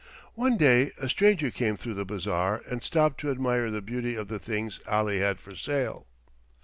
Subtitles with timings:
[0.33, 4.29] One day a stranger came through the bazaar and stopped to admire the beauty of
[4.29, 6.07] the things Ali had for sale.